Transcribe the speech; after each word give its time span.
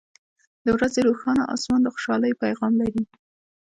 •د 0.65 0.67
ورځې 0.75 0.99
روښانه 1.07 1.43
آسمان 1.53 1.81
د 1.83 1.87
خوشحالۍ 1.93 2.31
پیغام 2.43 2.73
لري. 2.81 3.03